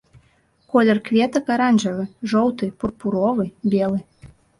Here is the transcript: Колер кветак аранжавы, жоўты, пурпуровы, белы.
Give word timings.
Колер 0.75 0.99
кветак 1.09 1.47
аранжавы, 1.55 2.05
жоўты, 2.31 2.65
пурпуровы, 2.81 3.45
белы. 3.75 3.99